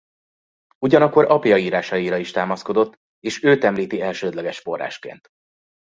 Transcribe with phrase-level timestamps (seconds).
[0.79, 5.27] Ugyanakkor apja írásaira is támaszkodott és őt említi elsődleges forrásként.